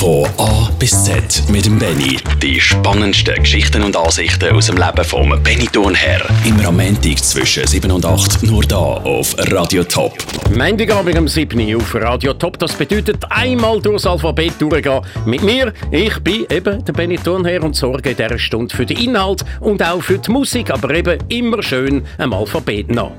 [0.00, 2.16] Von A bis Z mit dem Benny.
[2.42, 6.22] Die spannendsten Geschichten und Ansichten aus dem Leben vom Benny Thurnherr.
[6.46, 10.14] Immer am Montag zwischen 7 und 8 nur da auf Radio Top.
[10.56, 12.58] Montagabend um 7 Uhr auf Radio Top.
[12.58, 15.02] Das bedeutet einmal durchs Alphabet durchgehen.
[15.26, 18.96] Mit mir, ich bin eben der Benny Thurnherr und sorge in dieser Stunde für den
[18.96, 23.12] Inhalt und auch für die Musik, aber eben immer schön am Alphabet nach.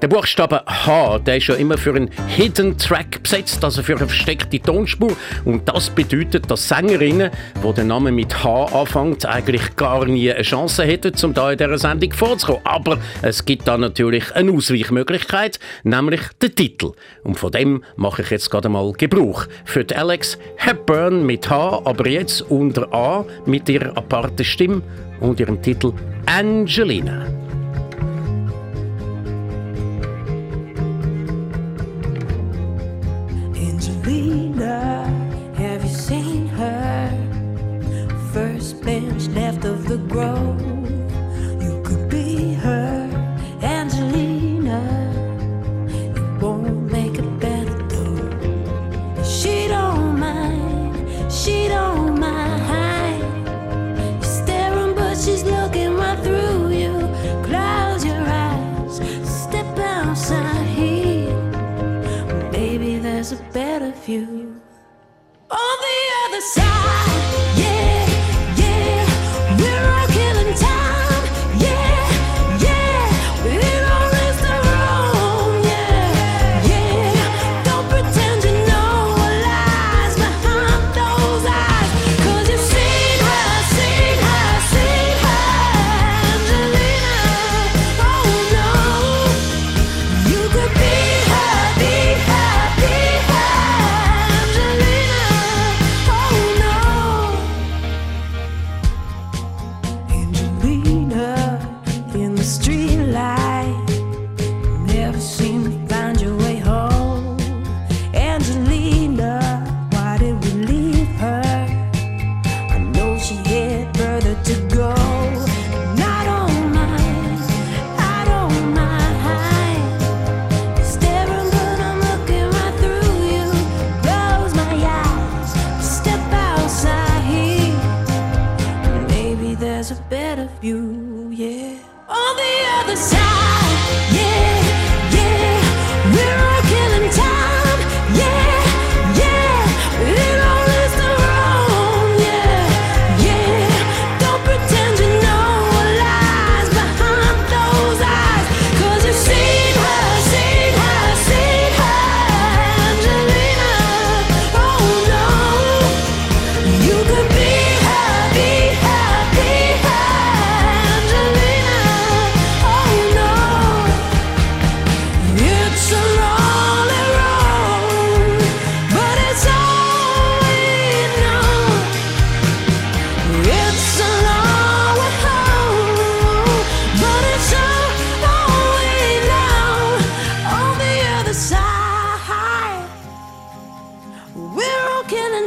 [0.00, 4.06] Der Buchstabe H, der ist ja immer für einen Hidden Track besetzt, also für eine
[4.06, 5.16] versteckte Tonspur.
[5.44, 7.32] Und das bedeutet, dass Sängerinnen,
[7.64, 11.58] die den Namen mit H anfangen, eigentlich gar nie eine Chance hätten, um da in
[11.58, 12.60] dieser Sendung vorzukommen.
[12.62, 16.92] Aber es gibt da natürlich eine Ausweichmöglichkeit, nämlich den Titel.
[17.24, 19.46] Und von dem mache ich jetzt gerade mal Gebrauch.
[19.64, 24.80] Für die Alex Hepburn mit H, aber jetzt unter A mit ihrer aparten Stimme
[25.18, 25.92] und ihrem Titel
[26.26, 27.26] Angelina.
[33.78, 35.04] Angelina,
[35.54, 37.12] have you seen her?
[38.32, 40.67] First bench left of the grove.
[63.28, 64.60] There's a better view.
[65.50, 67.97] On the other side, yeah,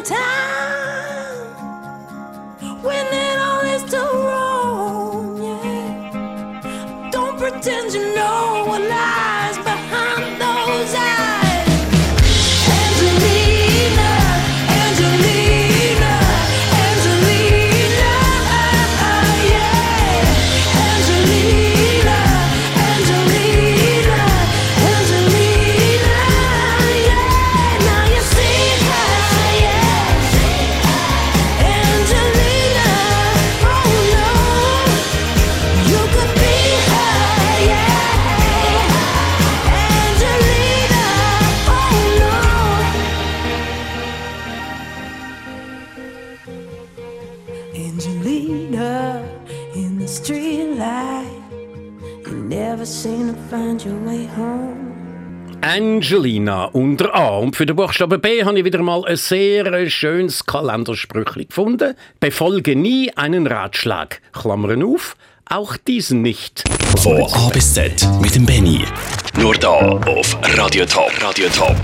[0.01, 0.60] time
[56.41, 57.37] Angelina unter A.
[57.37, 61.95] Und für den Buchstaben B habe ich wieder mal ein sehr schönes Kalendersprüchli gefunden.
[62.19, 64.21] Befolge nie einen Ratschlag.
[64.33, 65.15] Klammern auf,
[65.45, 66.63] auch diesen nicht.
[66.97, 68.85] Von A bis Z mit dem Benny.
[69.37, 71.11] Nur da auf Radio Top.
[71.21, 71.75] Radio Top.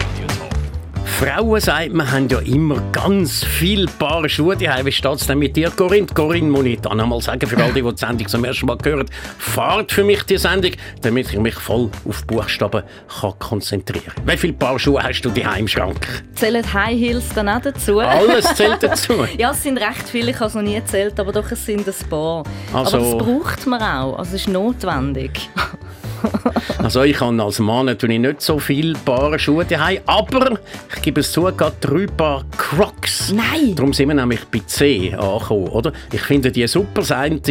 [1.07, 4.85] Frauen, sagt man, haben ja immer ganz viele Paar Schuhe daheim.
[4.85, 6.05] Wie steht es denn mit dir, Corinne?
[6.13, 9.05] Corinne, muss ich dann einmal sagen, für alle, die die Sendung zum ersten Mal hören,
[9.39, 10.71] fahrt für mich die Sendung,
[11.01, 12.83] damit ich mich voll auf Buchstaben
[13.21, 14.27] kann konzentrieren kann.
[14.27, 16.23] Wie viele Paar Schuhe hast du daheim im Schrank?
[16.35, 17.99] Zählen High Heels dann auch dazu?
[17.99, 19.25] Alles zählt dazu?
[19.37, 21.87] ja, es sind recht viele, ich habe es noch nie gezählt, aber doch, es sind
[21.87, 22.43] ein paar.
[22.73, 25.49] Also, aber das braucht man auch, also es ist notwendig.
[26.79, 30.59] Also ich habe als Mann natürlich nicht so viele Paar Schuhe daheim, aber
[30.95, 33.33] ich gebe es zu, gerade drei Paar Crocs.
[33.33, 33.75] Nein!
[33.75, 35.91] Darum sind wir nämlich bei C angekommen, oder?
[36.11, 37.01] Ich finde die super.
[37.01, 37.41] Das eine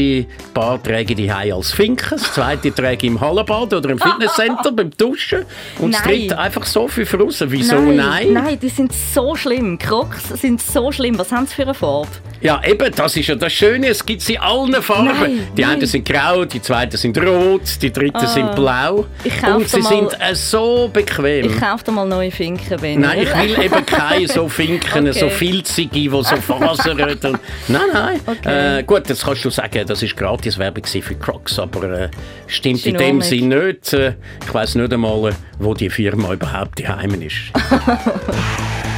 [0.55, 4.73] Paar träge ich daheim als Finken, das zweite träge ich im Hallenbad oder im Fitnesscenter
[4.73, 5.45] beim Duschen
[5.81, 6.21] und das Nein.
[6.21, 7.51] dritte einfach so für draussen.
[7.51, 8.33] Wieso nein, nein?
[8.33, 9.79] Nein, die sind so schlimm.
[9.79, 11.19] Crocs sind so schlimm.
[11.19, 12.09] Was haben sie für eine Farbe?
[12.47, 15.07] Ja, eben, das ist ja das Schöne, es gibt sie in allen Farben.
[15.07, 15.73] Nein, die nein.
[15.73, 19.05] einen sind grau, die zweiten sind rot, die dritten sind blau.
[19.25, 21.47] Ich und sie sind äh, so bequem.
[21.47, 22.99] Ich kaufe dir mal neue Finken, Benni.
[22.99, 25.19] Nein, ich will eben keine so Finken, Okay.
[25.19, 26.99] so filzige, die so fasern.
[27.67, 28.21] Nein, nein.
[28.25, 28.79] Okay.
[28.79, 32.09] Äh, gut, jetzt kannst du sagen, das war Gratiswerbung für Crocs, aber äh,
[32.47, 33.23] stimmt Ist in dem.
[33.23, 33.93] Sinn nicht.
[33.93, 34.15] Äh,
[34.47, 37.51] ich weiß nicht einmal, wo die Firma überhaupt daheim ist.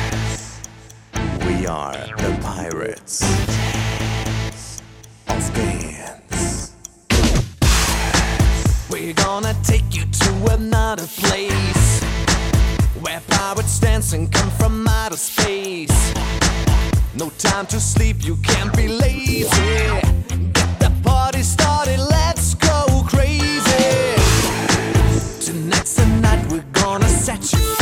[1.49, 3.23] We are the pirates
[5.29, 6.75] of dance.
[8.91, 12.03] We're gonna take you to another place
[13.01, 16.13] where pirates dance and come from outer space.
[17.15, 19.49] No time to sleep, you can't be lazy.
[20.53, 24.21] Get the party started, let's go crazy.
[25.41, 27.78] Tonight's the night we're gonna set you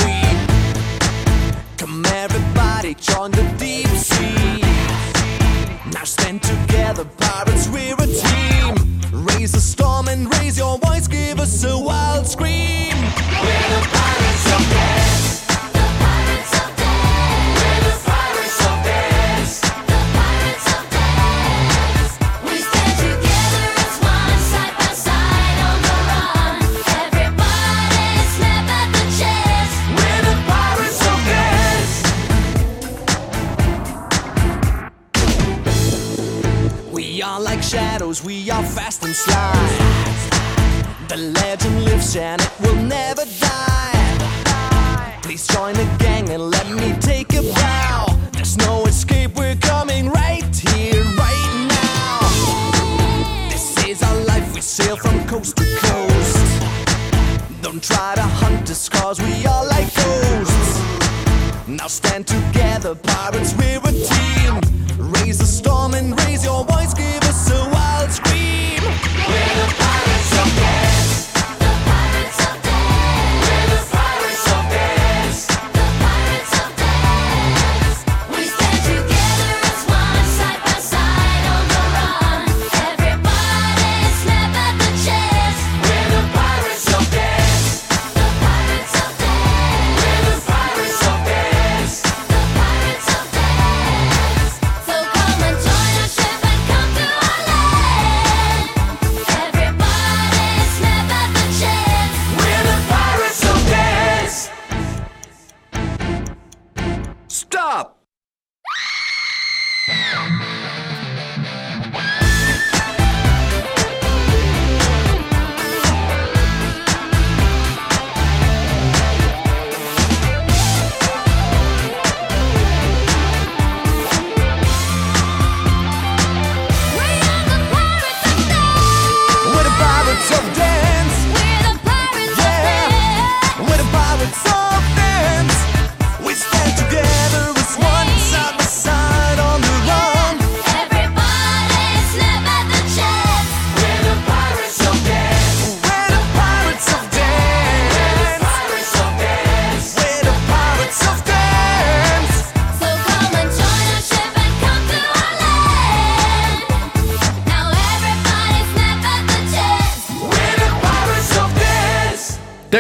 [10.17, 12.66] and raise your voice, give us a wild scream.
[37.67, 39.53] Shadows, we are fast and sly.
[41.09, 45.19] The legend lives and it will never die.
[45.23, 48.07] Please join the gang and let me take a bow.
[48.33, 52.21] There's no escape, we're coming right here, right now.
[53.51, 56.37] This is our life, we sail from coast to coast.
[57.63, 58.23] Don't try to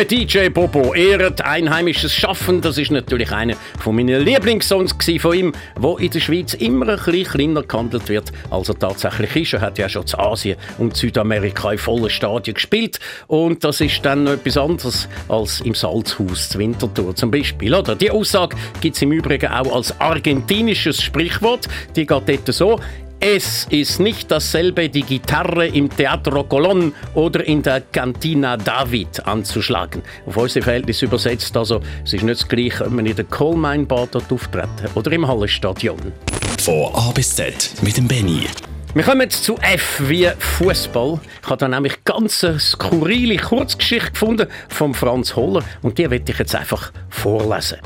[0.08, 2.60] Der DJ Bobo ehrt einheimisches Schaffen.
[2.60, 6.96] Das ist natürlich einer von meinen Lieblingssongs von ihm, wo in der Schweiz immer ein
[6.96, 9.54] bisschen kleiner gehandelt wird, als er tatsächlich ist.
[9.54, 14.04] Er hat ja schon zu Asien und Südamerika in vollen Stadien gespielt und das ist
[14.04, 17.74] dann noch etwas anderes als im Salzhaus zu Winterthur zum Beispiel.
[17.74, 17.96] Oder?
[17.96, 21.66] Die Aussage gibt es im Übrigen auch als argentinisches Sprichwort.
[21.96, 22.78] Die geht dort so:
[23.18, 30.02] Es ist nicht dasselbe, die Gitarre im Teatro Colón oder in der Cantina David anzuschlagen.
[30.26, 33.56] Auf unsere Verhältnis übersetzt also, es ist nicht das gleiche, ob man in der Coal
[33.56, 36.12] Mine Bar dort auftreten oder im Hallenstadion.
[36.60, 38.46] Von A bis Z mit dem Benny.
[38.92, 41.18] Wir kommen jetzt zu F wie Fußball.
[41.42, 46.30] Ich habe da nämlich ganz eine skurrile Kurzgeschichte gefunden von Franz Holler und die werde
[46.30, 47.78] ich jetzt einfach vorlesen.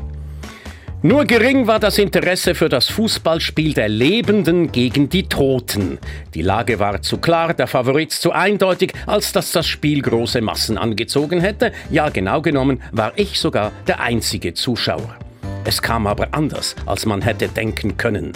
[1.03, 5.99] Nur gering war das Interesse für das Fußballspiel der Lebenden gegen die Toten.
[6.35, 10.77] Die Lage war zu klar, der Favorit zu eindeutig, als dass das Spiel große Massen
[10.77, 11.73] angezogen hätte.
[11.91, 15.17] Ja, genau genommen war ich sogar der einzige Zuschauer.
[15.65, 18.33] Es kam aber anders, als man hätte denken können.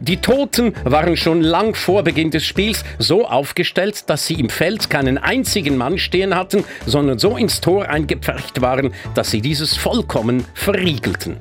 [0.00, 4.88] Die Toten waren schon lang vor Beginn des Spiels so aufgestellt, dass sie im Feld
[4.88, 10.46] keinen einzigen Mann stehen hatten, sondern so ins Tor eingepfercht waren, dass sie dieses vollkommen
[10.54, 11.36] verriegelten.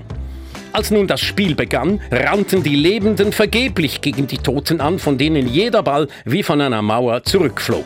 [0.74, 5.48] Als nun das Spiel begann, rannten die Lebenden vergeblich gegen die Toten an, von denen
[5.48, 7.86] jeder Ball wie von einer Mauer zurückflog.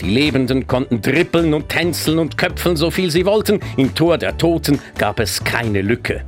[0.00, 3.60] Die Lebenden konnten dribbeln und tänzeln und köpfeln, so viel sie wollten.
[3.76, 6.24] Im Tor der Toten gab es keine Lücke.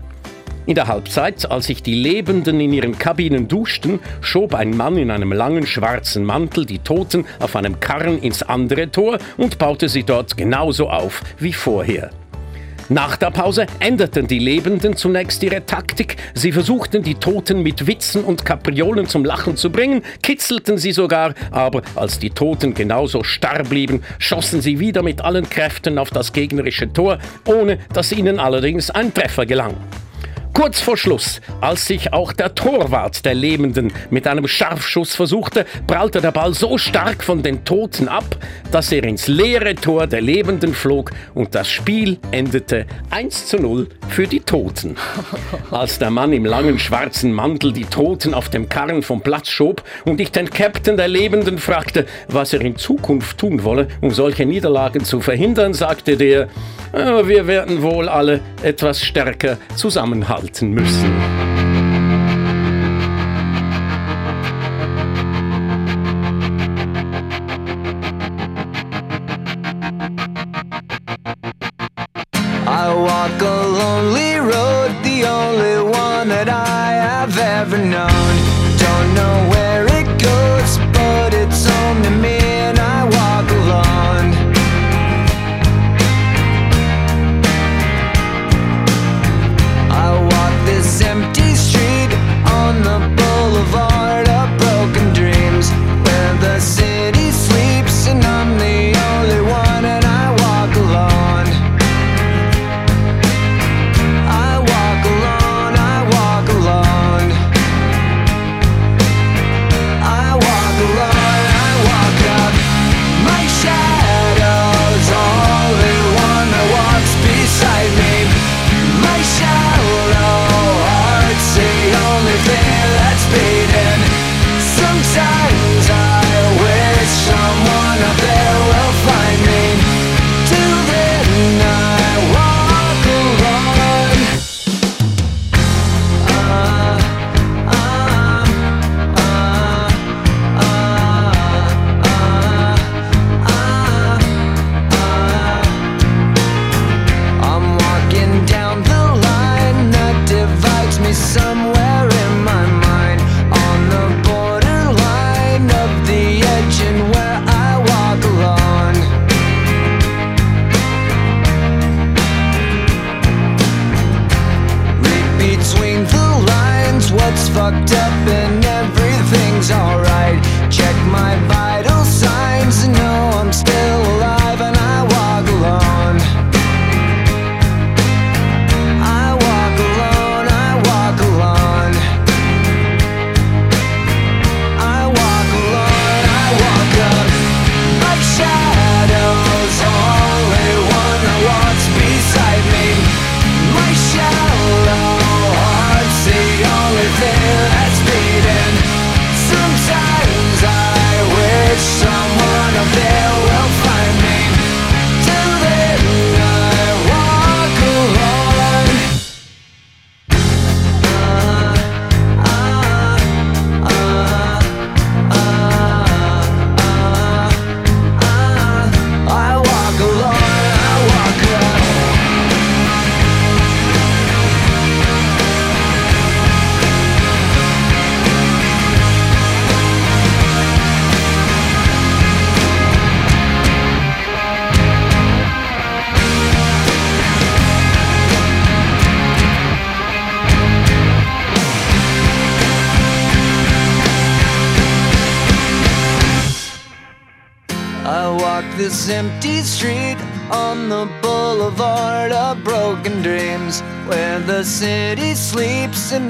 [0.66, 5.10] In der Halbzeit, als sich die Lebenden in ihren Kabinen duschten, schob ein Mann in
[5.10, 10.04] einem langen schwarzen Mantel die Toten auf einem Karren ins andere Tor und baute sie
[10.04, 12.10] dort genauso auf wie vorher.
[12.90, 16.16] Nach der Pause änderten die Lebenden zunächst ihre Taktik.
[16.34, 21.32] Sie versuchten die Toten mit Witzen und Kapriolen zum Lachen zu bringen, kitzelten sie sogar,
[21.50, 26.34] aber als die Toten genauso starr blieben, schossen sie wieder mit allen Kräften auf das
[26.34, 29.76] gegnerische Tor, ohne dass ihnen allerdings ein Treffer gelang.
[30.54, 36.20] Kurz vor Schluss, als sich auch der Torwart der Lebenden mit einem Scharfschuss versuchte, prallte
[36.20, 38.36] der Ball so stark von den Toten ab,
[38.70, 43.88] dass er ins leere Tor der Lebenden flog und das Spiel endete 1 zu 0
[44.08, 44.96] für die Toten.
[45.72, 49.82] Als der Mann im langen schwarzen Mantel die Toten auf dem Karren vom Platz schob
[50.04, 54.46] und ich den Captain der Lebenden fragte, was er in Zukunft tun wolle, um solche
[54.46, 56.42] Niederlagen zu verhindern, sagte der,
[56.92, 61.73] "Äh, wir werden wohl alle etwas stärker zusammenhalten müssen.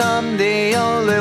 [0.00, 1.13] I'm the only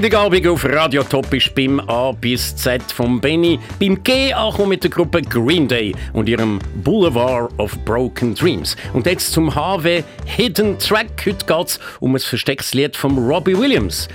[0.00, 4.70] Der Montagabend auf Radio Top ist beim A bis Z vom Benny beim G angekommen
[4.70, 8.78] mit der Gruppe Green Day und ihrem Boulevard of Broken Dreams.
[8.94, 11.26] Und jetzt zum HW Hidden Track.
[11.26, 14.08] Heute geht es um ein verstecktes Lied von Robbie Williams.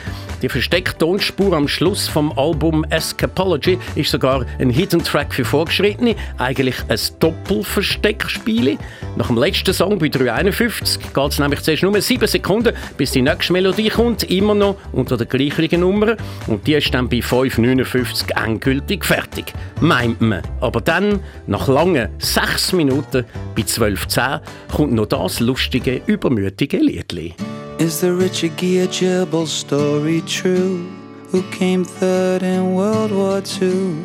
[0.46, 6.16] Die versteckte Tonspur am Schluss vom Album Escapology ist sogar ein Hidden Track für Vorgeschrittene,
[6.38, 8.78] eigentlich ein Doppelversteckspiel.
[9.16, 13.24] Nach dem letzten Song bei 351 geht es nämlich zuerst nur 7 Sekunden, bis die
[13.24, 16.16] nächste Melodie kommt, immer noch unter der gleichen Nummer.
[16.46, 19.52] Und die ist dann bei 559 endgültig fertig.
[19.82, 20.44] Meint man.
[20.62, 23.26] Aber dann, nach langen 6 Minuten,
[23.56, 27.34] bei 12.10, kommt noch das lustige, übermütige Liedli.
[27.78, 30.90] Is the Richard Gere Jibble story true?
[31.32, 33.98] Who came third in World War II?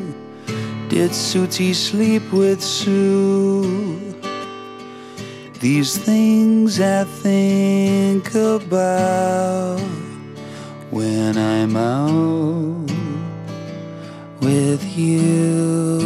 [0.88, 4.12] Did Sooty sleep with Sue?
[5.60, 9.78] These things I think about
[10.90, 12.90] when I'm out
[14.40, 16.00] with you.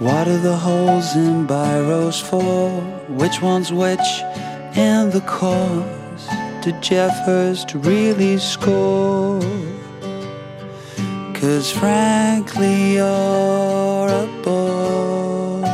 [0.00, 2.80] What are the holes in biros for?
[3.14, 4.08] Which one's which?
[4.76, 5.96] And the cause?
[6.66, 9.40] to Jeff Hurst really score?
[11.32, 15.64] Cause frankly, you're a bore,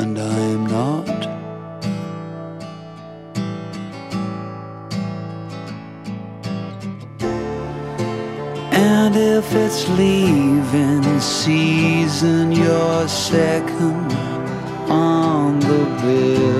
[0.00, 1.26] and I'm not.
[8.74, 14.12] And if it's leaving season, you're second
[14.90, 16.57] on the bill.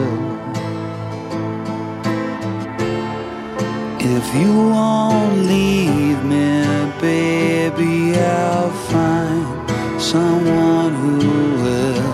[4.30, 6.62] If you won't leave me,
[7.00, 11.16] baby, I'll find someone who
[11.62, 12.12] will.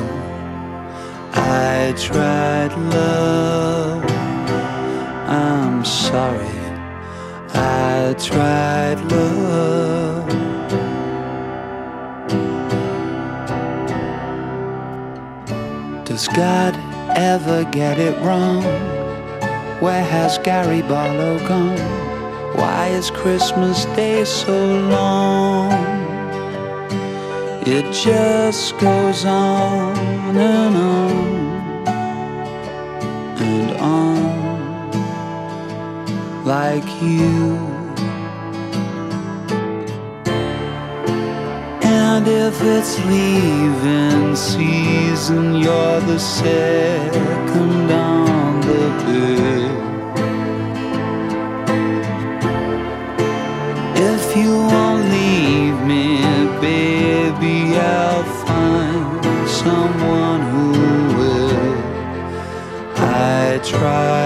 [1.33, 4.05] I tried love,
[5.27, 6.61] I'm sorry.
[7.53, 10.29] I tried love.
[16.05, 16.77] Does God
[17.17, 18.63] ever get it wrong?
[19.81, 21.94] Where has Gary Barlow gone?
[22.85, 24.53] Why is Christmas Day so
[24.91, 25.73] long?
[27.67, 29.97] It just goes on
[30.37, 31.57] and on
[33.41, 34.91] and on
[36.45, 37.57] like you.
[41.81, 49.64] And if it's leaving season, you're the second on the bill.
[54.37, 56.19] If you won't leave me,
[56.61, 60.73] baby, I'll find someone who
[61.19, 61.77] will.
[62.97, 64.24] I tried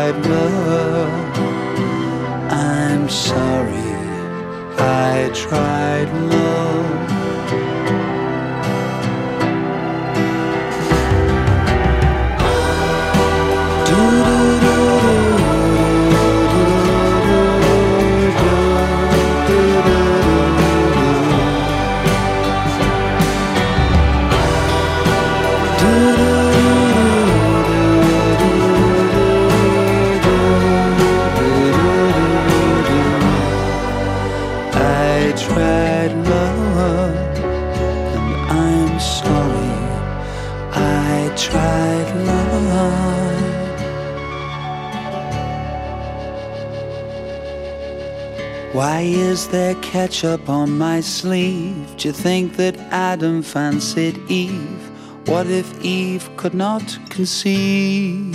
[49.99, 51.97] ketchup on my sleeve?
[51.97, 54.83] Do you think that Adam fancied Eve?
[55.27, 58.33] What if Eve could not conceive?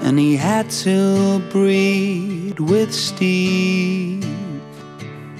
[0.00, 4.26] And he had to breed with Steve.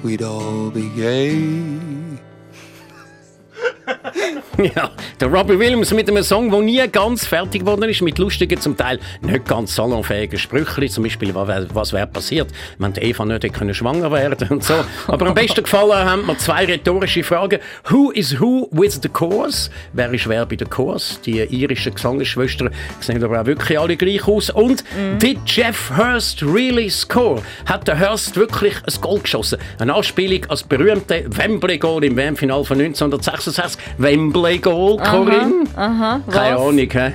[0.05, 1.42] We'd all be gay.
[4.74, 4.88] Ja,
[5.20, 8.76] der Robbie Williams mit einem Song, der nie ganz fertig geworden ist, mit lustigen, zum
[8.76, 13.52] Teil nicht ganz salonfähigen Sprüchen, zum Beispiel, was, wär- was wäre passiert, wenn Eva nicht
[13.52, 14.74] können schwanger werden und so.
[15.09, 17.59] Aber am besten gefallen haben mir zwei rhetorische Fragen.
[17.90, 19.70] Who is who with the chorus?
[19.92, 21.20] Wer ist wer bei der Chorus?
[21.24, 24.50] Die irischen Gesangsschwestern sehen aber auch wirklich alle gleich aus.
[24.50, 24.85] Und
[25.20, 27.42] did Jeff Hurst really score?
[27.66, 29.59] Hat der Hurst wirklich ein Goal geschossen?
[29.78, 33.81] Eine Anspielung als berühmte Wembley-Goal im WM-Final von 1966.
[33.98, 35.64] Wembley-Goal, Corinne?
[35.77, 36.62] Aha, Keine was?
[36.68, 37.12] Ahnung, hä?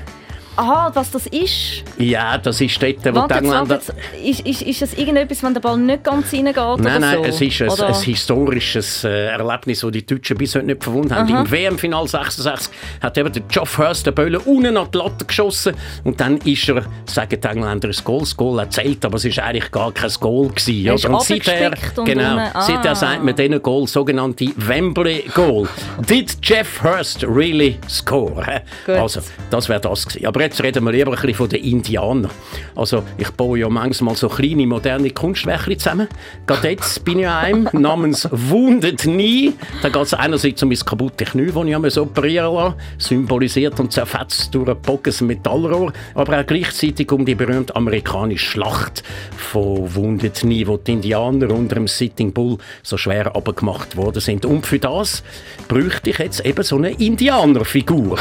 [0.56, 1.84] Aha, was das ist?
[1.98, 3.76] Ja, das ist dort, wo die Warte, Engländer...
[3.76, 3.94] jetzt.
[4.24, 7.24] Ist, ist, ist das irgendetwas, wenn der Ball nicht ganz reingeht Nein, oder nein, so?
[7.24, 11.28] es ist ein, ein historisches äh, Erlebnis, das die Deutschen bis heute nicht verwunden haben.
[11.28, 15.74] Im WM-Final 66 hat eben der Geoff Hurst den Böllen unten an die Latte geschossen
[16.04, 18.20] und dann ist er, sagen die Engländer, ein Goal.
[18.20, 20.86] Das Goal erzählt, aber es ist eigentlich gar kein Goal gewesen.
[20.86, 21.06] Er ist?
[21.06, 22.62] Und seither, und genau, unten- ah.
[22.62, 25.68] seither sagt man diesen Goal sogenannte Wembley-Goal.
[26.08, 28.62] Did Jeff Hurst really score?
[28.86, 28.96] Gut.
[28.96, 30.28] Also, das wäre das gewesen.
[30.28, 32.30] Aber jetzt reden wir lieber ein bisschen von den Indianern.
[32.76, 36.08] Also, ich baue ja manchmal so kleine, moderne Kunstwerke zusammen.
[36.46, 39.54] Gerade jetzt bin ich an einem namens Wounded Knee.
[39.82, 43.92] Da geht es einerseits um mein kaputte Knie, das ich einmal operieren lassen symbolisiert und
[43.92, 49.04] zerfetzt durch ein bockes Metallrohr, aber auch gleichzeitig um die berühmte amerikanische Schlacht
[49.38, 54.46] von Wounded Knee, wo die Indianer unter dem Sitting Bull so schwer abgemacht worden sind.
[54.46, 55.24] Und für das
[55.68, 58.18] bräuchte ich jetzt eben so eine Indianerfigur.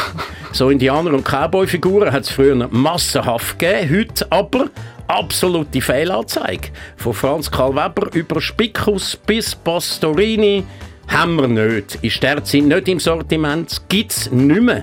[0.53, 4.67] So Indianer- und Cowboy-Figuren hat es früher massenhaft gegeben, heute aber
[5.09, 6.69] absolute Fehlanzeige.
[6.97, 10.65] Von Franz Karl Weber über Spickus bis Pastorini
[11.09, 11.97] haben wir nicht.
[12.03, 14.83] Ist derzeit nicht im Sortiment, gibt es nicht mehr.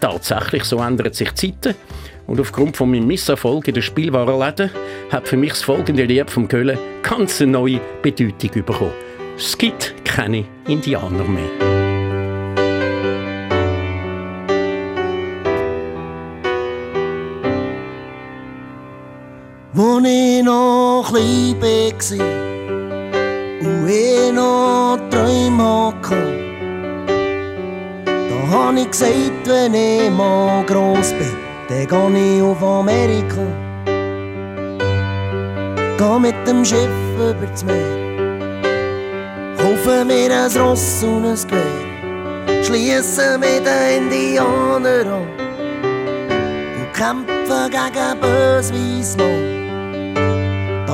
[0.00, 1.76] Tatsächlich, so ändern sich die Zeiten.
[2.26, 4.70] Und aufgrund von meinem Misserfolg in den Spielwarenläden
[5.10, 8.92] hat für mich das folgende Lied vom Köln ganz eine neue Bedeutung bekommen.
[9.36, 11.71] Es gibt keine Indianer mehr.
[19.74, 21.92] Wo ich noch klein war
[23.62, 26.16] und ich noch Träume hatte,
[27.96, 31.34] da hab ich gesagt, wenn ich mal gross bin,
[31.70, 33.46] dann geh ich auf Amerika.
[35.96, 38.60] Geh mit dem Schiff übers Meer,
[39.56, 45.26] kaufe mir ein Ross und ein Gewehr, schließe mit den Indianern an
[46.76, 49.61] und kämpfe gegen bösweiss Mann.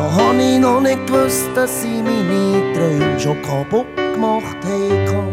[0.08, 5.28] Da hab ich noch nicht gewusst, dass sie meine Träume schon kaputt gemacht haben.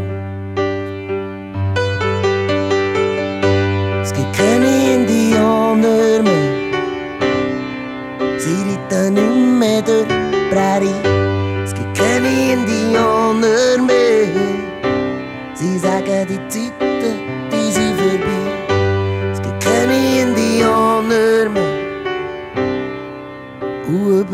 [4.01, 6.73] Es gibt keine Indianer mehr.
[8.37, 11.63] Sie reiten nicht mehr durch die Prärie.
[11.63, 14.27] Es gibt keine Indianer mehr.
[15.53, 16.47] Sie sagen, die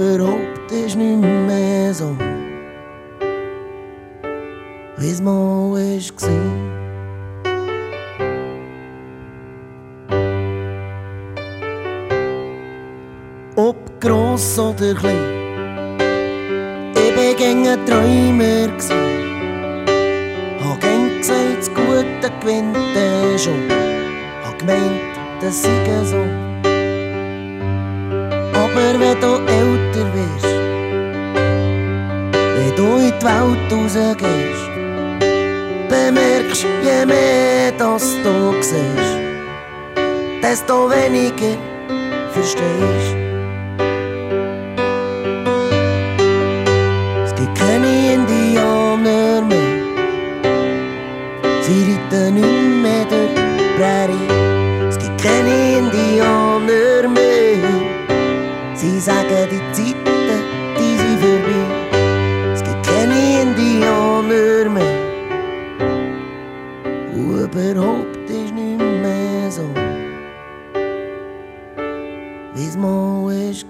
[0.01, 2.15] überhaupt ist nicht mehr so,
[4.97, 5.81] wie es mal war.
[13.55, 15.99] Ob gross oder klein,
[16.95, 18.93] ich bin gäng ein Träumer gsi.
[20.63, 22.77] Hab gäng gesagt, das Gute gewinnt
[23.39, 23.69] schon.
[24.43, 26.50] Hab gemeint, das sei so.
[28.73, 30.45] Aber wenn du älter wirst,
[32.55, 34.69] wenn du in die Welt rausgehst,
[35.89, 39.17] bemerkst, je mehr das du siehst,
[40.41, 41.57] desto weniger
[42.31, 43.15] verstehst.
[47.25, 49.83] Es gibt keine Indianer mehr,
[51.61, 52.70] sie reiten nicht
[59.01, 60.43] sagen, die Zeiten,
[60.77, 62.53] die sind vorbei.
[62.53, 64.99] Es gibt keine Indianer mehr.
[67.13, 69.67] Und überhaupt ist nicht mehr so,
[72.53, 73.65] wie es mal wie's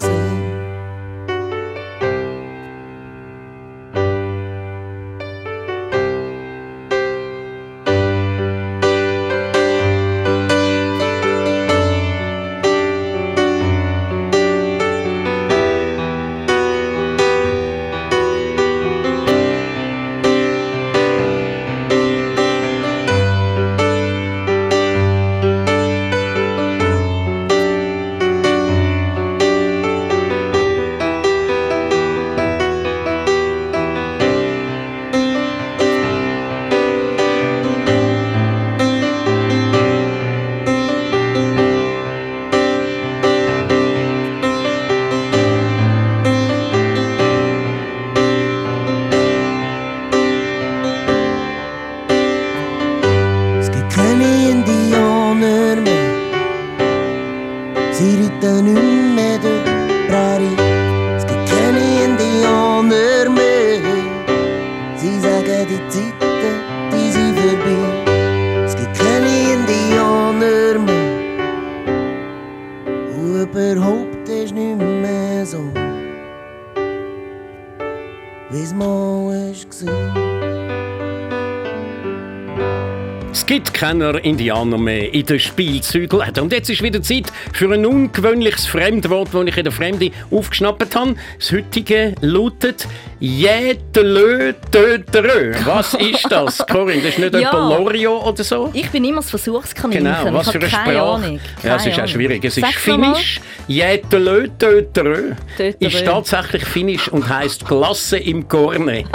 [83.92, 86.44] Keine Indianer mehr in den Spielzeugläden.
[86.44, 90.96] Und jetzt ist wieder Zeit für ein ungewöhnliches Fremdwort, das ich in der Fremde aufgeschnappt
[90.96, 91.16] habe.
[91.38, 92.88] Das heutige lautet
[93.22, 95.54] Jätelö Töterö.
[95.64, 97.02] Was ist das, Corinne?
[97.04, 97.50] Das ist nicht Ja.
[97.50, 98.72] etwa Lorio oder so?
[98.74, 100.04] Ich bin immer das Versuchskaninchen.
[100.06, 101.00] Genau, was für eine Sprache?
[101.02, 101.40] Ahnung.
[101.62, 102.44] Ja, es ist auch schwierig.
[102.44, 102.78] Es ist Sag's.
[102.78, 103.40] Finnisch.
[103.68, 105.74] Jätelö Töterö Töterö.
[105.80, 109.04] ist tatsächlich Finnisch und heißt Glasse im Korne.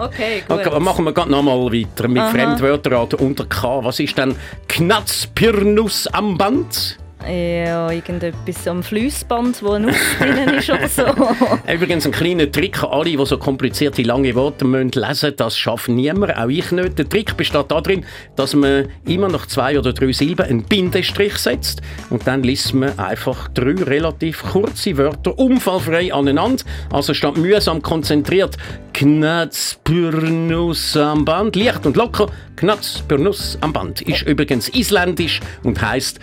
[0.00, 0.64] Okay, gut.
[0.64, 2.30] Okay, machen wir gerade nochmal weiter mit Aha.
[2.30, 3.82] Fremdwörtern unter K.
[3.82, 4.36] Was ist denn
[4.68, 6.98] Knatzpirnus am Band?
[7.28, 11.02] Ja, irgendetwas am Flussband, wo ein Nuss drin ist oder so.
[11.72, 15.88] Übrigens ein kleiner Trick an alle, die so komplizierte lange Worte müssen lesen Das schafft
[15.88, 16.98] niemand, auch ich nicht.
[16.98, 21.82] Der Trick besteht darin, dass man immer nach zwei oder drei Silben einen Bindestrich setzt
[22.08, 26.64] und dann liest man einfach drei relativ kurze Wörter unfallfrei aneinander.
[26.90, 28.56] Also statt mühsam konzentriert
[28.98, 31.54] Knatzpyrnus am Band.
[31.54, 32.26] Leicht und locker.
[32.56, 34.02] Knatzpyrnus am Band.
[34.02, 36.18] Ist übrigens isländisch und heißt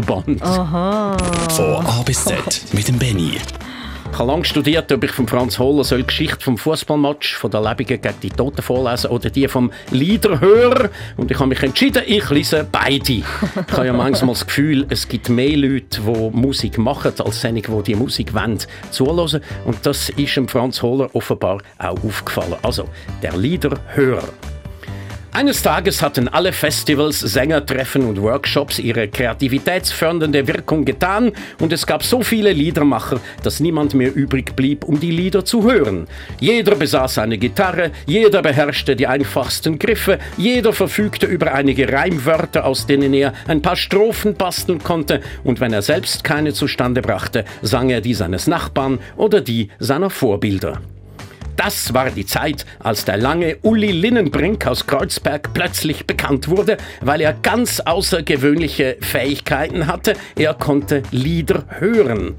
[0.00, 1.52] Fußballverband.
[1.52, 2.38] Von A bis Z
[2.72, 3.38] mit dem Benny.
[4.12, 7.50] Ich habe lange studiert, ob ich von Franz Holler soll die Geschichte vom Fußballmatch von
[7.50, 10.90] der Lebenden gegen die Toten vorlesen oder die vom Liederhörer.
[11.16, 13.12] Und ich habe mich entschieden, ich lese beide.
[13.12, 13.24] Ich
[13.72, 17.82] habe ja manchmal das Gefühl, es gibt mehr Leute, die Musik machen, als solche, die
[17.84, 18.58] die Musik wollen,
[18.90, 19.42] zuhören.
[19.64, 22.56] Und das ist dem Franz Holler offenbar auch aufgefallen.
[22.62, 22.88] Also,
[23.22, 24.28] der Liederhörer.
[25.32, 32.02] Eines Tages hatten alle Festivals, Sängertreffen und Workshops ihre kreativitätsfördernde Wirkung getan und es gab
[32.02, 36.08] so viele Liedermacher, dass niemand mehr übrig blieb, um die Lieder zu hören.
[36.40, 42.86] Jeder besaß eine Gitarre, jeder beherrschte die einfachsten Griffe, jeder verfügte über einige Reimwörter, aus
[42.86, 47.88] denen er ein paar Strophen basteln konnte und wenn er selbst keine zustande brachte, sang
[47.90, 50.80] er die seines Nachbarn oder die seiner Vorbilder.
[51.62, 57.20] Das war die Zeit, als der lange Uli Linnenbrink aus Kreuzberg plötzlich bekannt wurde, weil
[57.20, 60.14] er ganz außergewöhnliche Fähigkeiten hatte.
[60.36, 62.36] Er konnte Lieder hören.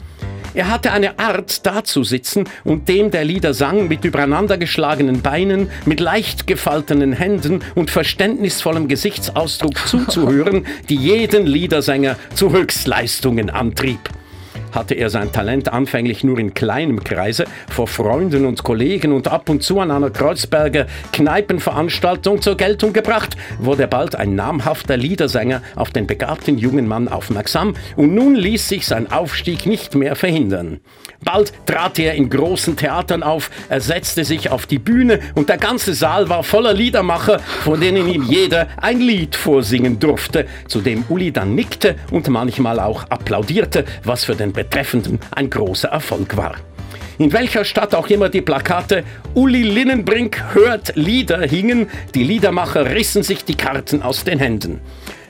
[0.56, 6.48] Er hatte eine Art, dazusitzen und dem der Lieder sang, mit übereinandergeschlagenen Beinen, mit leicht
[6.48, 14.00] gefalteten Händen und verständnisvollem Gesichtsausdruck zuzuhören, die jeden Liedersänger zu Höchstleistungen antrieb
[14.72, 19.50] hatte er sein Talent anfänglich nur in kleinem Kreise vor Freunden und Kollegen und ab
[19.50, 25.92] und zu an einer Kreuzberger Kneipenveranstaltung zur Geltung gebracht, wurde bald ein namhafter Liedersänger auf
[25.92, 30.80] den begabten jungen Mann aufmerksam und nun ließ sich sein Aufstieg nicht mehr verhindern.
[31.24, 35.58] Bald trat er in großen Theatern auf, er setzte sich auf die Bühne und der
[35.58, 41.04] ganze Saal war voller Liedermacher, von denen ihm jeder ein Lied vorsingen durfte, zu dem
[41.10, 46.56] Uli dann nickte und manchmal auch applaudierte, was für den Betreffenden ein großer Erfolg war.
[47.18, 53.24] In welcher Stadt auch immer die Plakate Uli Linnenbrink hört Lieder hingen, die Liedermacher rissen
[53.24, 54.80] sich die Karten aus den Händen.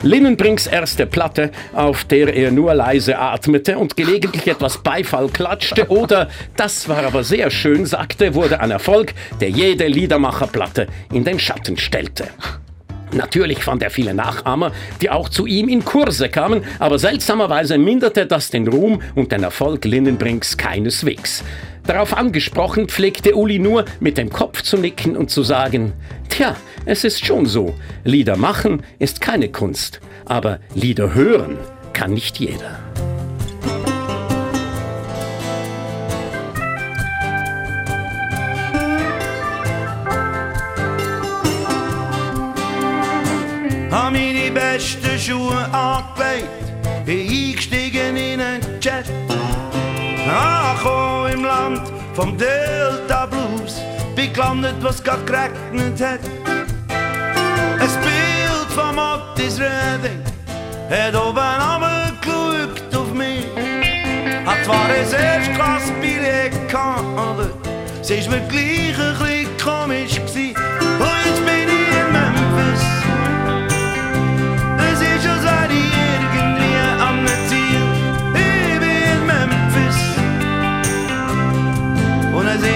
[0.02, 6.28] Linnenbrinks erste Platte, auf der er nur leise atmete und gelegentlich etwas Beifall klatschte oder
[6.56, 11.78] das war aber sehr schön sagte, wurde ein Erfolg, der jede Liedermacherplatte in den Schatten
[11.78, 12.28] stellte.
[13.12, 18.26] Natürlich fand er viele Nachahmer, die auch zu ihm in Kurse kamen, aber seltsamerweise minderte
[18.26, 21.44] das den Ruhm und den Erfolg Linnenbrinks keineswegs.
[21.86, 25.92] Darauf angesprochen pflegte Uli nur mit dem Kopf zu nicken und zu sagen,
[26.28, 31.58] Tja, es ist schon so, Lieder machen ist keine Kunst, aber Lieder hören
[31.92, 32.78] kann nicht jeder.
[43.92, 46.48] Hab meine besten Schuhe angelegt,
[47.04, 49.04] bin eingestiegen in einen Jet.
[50.26, 53.82] Angekommen im Land vom Delta Blues,
[54.16, 56.20] bin gelandet, was grad geregnet hat.
[56.88, 60.22] Ein Bild von Mattis Reding
[60.88, 63.44] hat oben runtergeschaut auf mich.
[64.46, 67.50] Hat zwar ein Erstklassbillett gehabt, aber
[68.00, 70.71] es ist mir gleich ein bisschen komisch gewesen.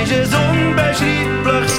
[0.06, 0.28] Und es
[1.00, 1.75] ist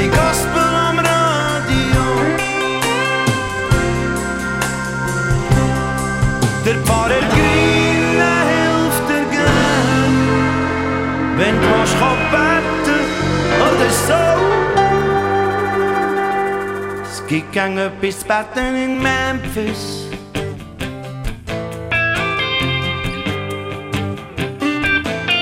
[0.00, 2.04] Hey, Gospel am Radio.
[6.64, 10.14] Der Pfarrer Grine hilft dir gern,
[11.36, 13.00] wenn du komm beten
[13.66, 14.24] oder so.
[17.02, 19.82] Es gibt gang etwas beten in Memphis.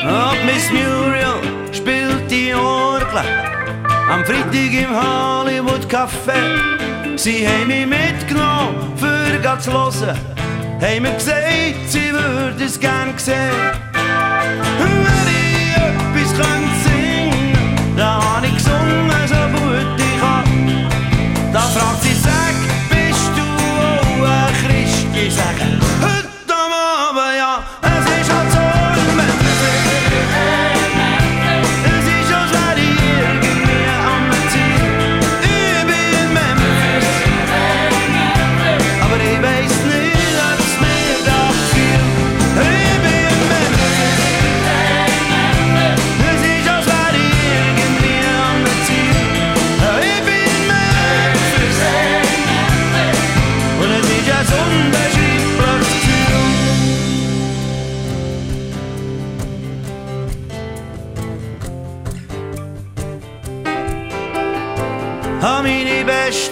[0.03, 1.39] Und Miss Muriel
[1.73, 3.58] spielt die Orgel
[4.11, 7.17] am Freitag im Hollywood Café.
[7.17, 10.17] Sie haben mich mitgenommen, für grad zu hören.
[10.81, 13.37] Haben mir gesagt, sie würde es gern sehen.
[14.79, 17.53] Wenn ich etwas könnte singen,
[17.97, 20.89] dann hab ich gesungen, so gut ich kann.
[21.53, 21.98] Da fragt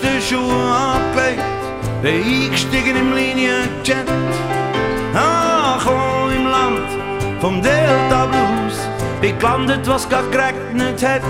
[0.06, 1.42] besten Schuhe angelegt,
[2.02, 4.08] bin eingestiegen im Linienjet.
[5.14, 8.78] Angekommen im Land vom Delta Blues,
[9.20, 11.22] bin gelandet, was grad geregnet hat.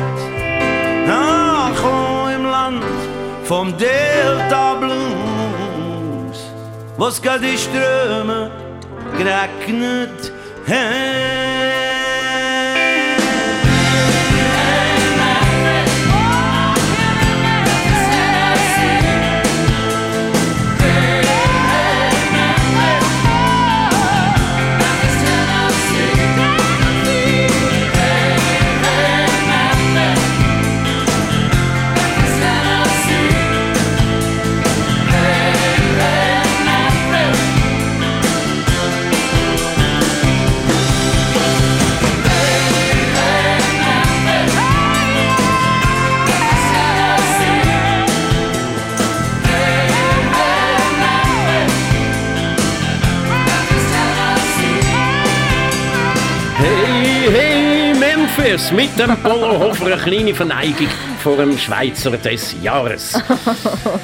[1.08, 2.84] Angekommen im Land
[3.44, 6.50] vom Delta Blues,
[6.96, 8.50] was grad die Ströme
[9.16, 10.32] geregnet
[10.68, 11.45] hat.
[58.74, 60.88] Mit dem Polo Hofer eine kleine Verneigung
[61.22, 63.12] vor dem Schweizer des Jahres.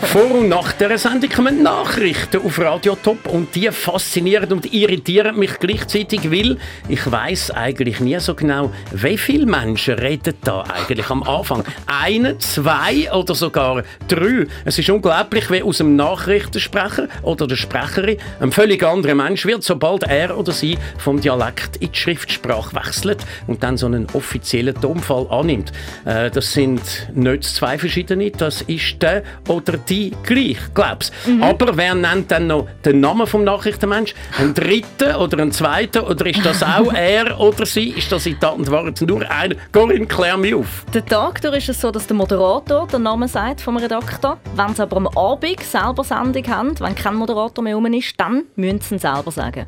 [0.02, 5.36] vor und nach der Sendung kommen Nachrichten auf Radio Top und die faszinieren und irritieren
[5.38, 6.58] mich gleichzeitig, weil
[6.88, 11.64] ich weiß eigentlich nie so genau, wie viele Menschen reden da eigentlich am Anfang.
[11.86, 14.46] Eine, zwei oder sogar drei.
[14.64, 19.64] Es ist unglaublich, wie aus dem Nachrichtensprecher oder der Sprecherin ein völlig anderer Mensch wird,
[19.64, 24.51] sobald er oder sie vom Dialekt in die Schriftsprache wechselt und dann so einen offiziellen
[24.74, 25.72] Tonfall annimmt.
[26.04, 26.82] Äh, das sind
[27.14, 31.10] nicht zwei verschiedene, das ist der oder die gleich, glaub's.
[31.40, 34.14] Aber wer nennt dann noch den Namen vom Nachrichtenmensch?
[34.38, 36.08] Ein dritten oder ein zweiter?
[36.08, 37.90] Oder ist das auch er oder sie?
[37.90, 39.54] Ist das in Tat und Wahrheit nur einer?
[39.72, 40.84] Corinne, klär mich auf.
[40.94, 44.38] Den Tag durch ist es so, dass der Moderator den Namen sagt vom Redakteur.
[44.54, 48.44] Wenn sie aber am Abend selber Sendung haben, wenn kein Moderator mehr rum ist, dann
[48.56, 49.66] müssen sie ihn selber sagen.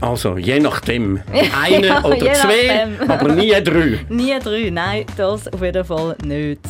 [0.00, 1.20] Also, je nachdem.
[1.60, 3.10] Einer Ja, oder zwei, nachdem.
[3.10, 3.98] aber nie drei.
[4.08, 6.60] Nie drei, nein, das auf jeden Fall nicht.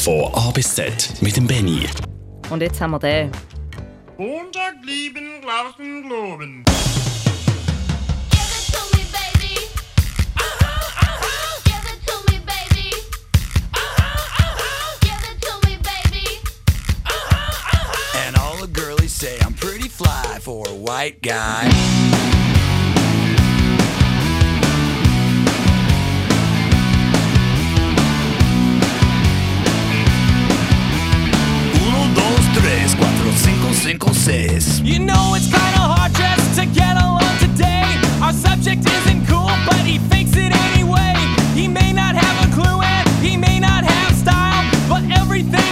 [0.00, 1.86] Von A bis Z mit dem Benny.
[2.50, 3.30] Und jetzt haben wir den.
[4.18, 6.64] Montag lieben, glauben, globen.
[8.30, 9.56] Give it to me, baby.
[11.64, 12.90] Give it to me, baby.
[15.02, 16.40] Give it to me, baby.
[18.26, 21.68] And all the girlies say I'm pretty fly for a white guy.
[32.98, 34.80] 456.
[34.80, 37.84] You know it's kinda hard just to get along today.
[38.22, 41.14] Our subject isn't cool, but he thinks it anyway.
[41.54, 45.65] He may not have a clue and he may not have style, but everything.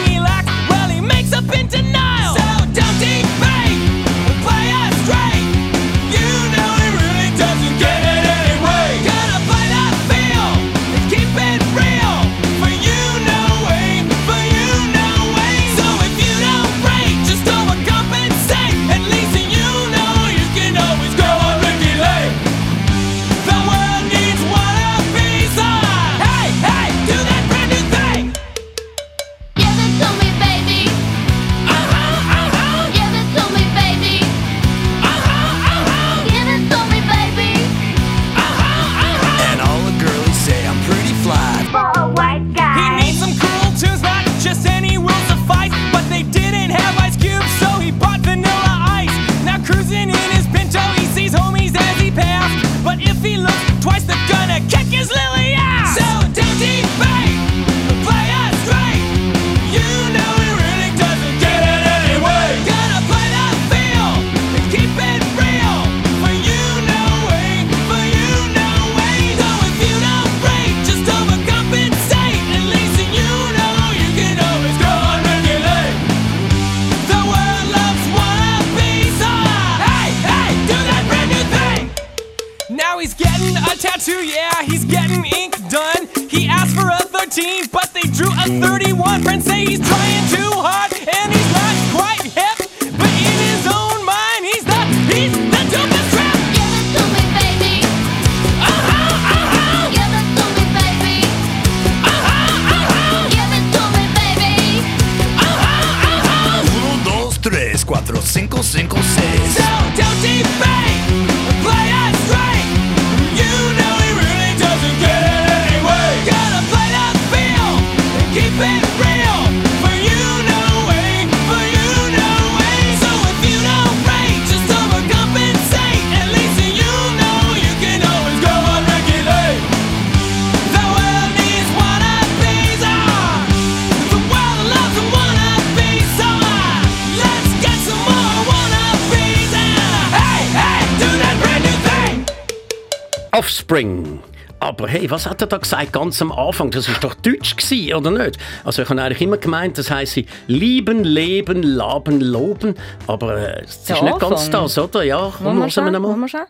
[145.04, 146.70] Hey, was hat er da gesagt ganz am Anfang?
[146.70, 148.38] Das ist doch Deutsch gewesen, oder nicht?
[148.64, 152.74] Also ich habe eigentlich immer gemeint, das heisst lieben, leben, laben, loben.
[153.06, 155.02] Aber äh, es ist nicht ganz das, oder?
[155.02, 156.46] Ja, komm, hören wir mal.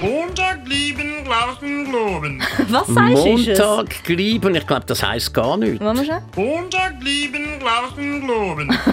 [0.00, 2.42] Montag lieben, glauben, globen.
[2.68, 3.58] Was ist es?
[3.58, 5.80] Montag lieben, ich glaube, das heisst gar nichts.
[5.80, 6.44] Wollen wir schon?
[6.44, 8.78] Montag lieben, glauben, globen.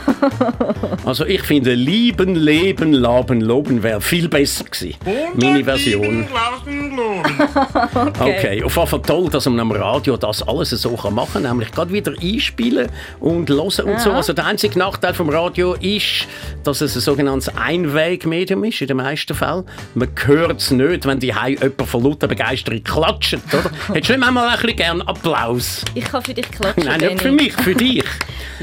[1.05, 4.95] Also ich finde, lieben, leben, laben, loben wäre viel besser gewesen.
[5.05, 6.01] Montag Meine Version.
[6.03, 8.13] lieben, glauben, globen.
[8.19, 11.71] Okay, auf jeden Fall toll, dass man am Radio das alles so machen kann, nämlich
[11.71, 14.09] gerade wieder einspielen und hören und so.
[14.09, 14.15] Ja.
[14.15, 16.27] Also der einzige Nachteil vom Radio ist,
[16.63, 19.63] dass es ein sogenanntes Einwegmedium ist, in den meisten Fällen.
[19.95, 23.71] Man hört es nicht, wenn die Hause jemand von lauter Begeisterung klatscht, oder?
[23.93, 25.83] Hättest du nicht manchmal ein bisschen gern Applaus?
[25.95, 28.03] Ich kann für dich klatschen, Nein, nicht für mich, für dich.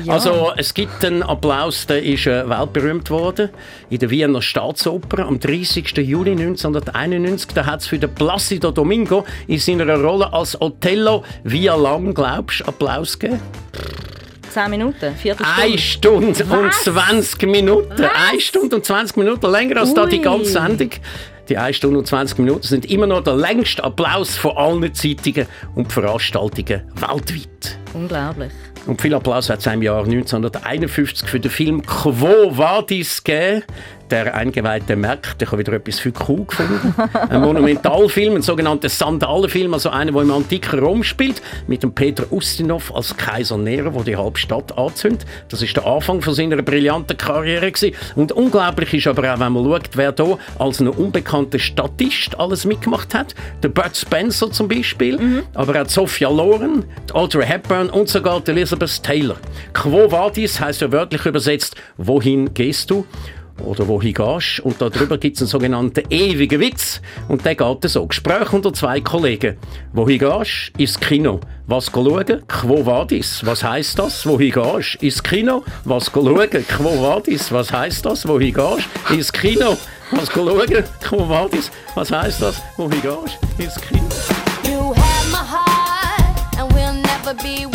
[0.04, 0.12] Ja.
[0.12, 3.48] Also es gibt einen Applaus, der ist äh, weltberühmt worden
[3.88, 5.96] in der Wiener Staatsoper am 30.
[5.96, 7.52] Juli 1991.
[7.54, 12.60] Da hat es für den Placido Domingo in seiner Rolle als Othello wie lang glaubst
[12.60, 13.40] du Applaus gegeben?
[14.50, 15.78] 10 Minuten, Eine Viertelstunde.
[15.78, 18.04] Stunde und 20 Minuten.
[18.04, 20.22] Eine Stunde und 20 Minuten länger als da die Ui.
[20.22, 20.90] ganze Sendung.
[21.48, 25.46] Die 1 Stunde und 20 Minuten sind immer noch der längste Applaus von allen Zeitungen
[25.76, 27.78] und Veranstaltungen weltweit.
[27.94, 28.52] Unglaublich.
[28.86, 33.62] Und viel Applaus hat es im Jahr 1951 für den Film Quo Vadis gegeben.
[34.10, 36.94] Der Eingeweihte merkt, ich habe wieder etwas für cool gefunden.
[37.28, 42.30] ein Monumentalfilm, ein sogenannter Sandalenfilm, also einer, der im antiken Rom spielt, mit dem Peter
[42.30, 45.26] Ustinov als Kaiser Nero, der die halbe Stadt anzündet.
[45.48, 47.96] Das ist der Anfang von seiner brillanten Karriere gewesen.
[48.14, 52.64] Und unglaublich ist aber auch, wenn man schaut, wer hier als ein unbekannter Statist alles
[52.64, 53.34] mitgemacht hat.
[53.64, 59.36] Der Bud Spencer zum Beispiel, aber auch Sophia Loren, Audrey Hepburn und sogar Elizabeth Taylor.
[59.72, 63.04] Quo vadis heißt ja wörtlich übersetzt, wohin gehst du?
[63.64, 67.00] Oder wohin gehst Und darüber gibt es einen sogenannten ewigen Witz.
[67.28, 68.06] Und der geht so.
[68.06, 69.56] Gespräch unter zwei Kollegen.
[69.92, 71.40] Wohin gehst Ins Kino.
[71.66, 72.42] Was schauen?
[72.46, 73.44] Quo vadis?
[73.44, 74.26] Was heisst das?
[74.26, 75.64] Wohin gehst Ins Kino.
[75.84, 76.48] Was schauen?
[76.50, 77.50] Quo vadis?
[77.50, 78.26] Was heisst das?
[78.28, 79.76] Wohin gehst Ins Kino.
[80.12, 80.84] Was schauen?
[81.02, 81.70] Quo vadis?
[81.94, 82.62] Was heisst das?
[82.76, 84.04] Wohin gehst Ins Kino.
[84.64, 87.66] You have my heart, and we'll never be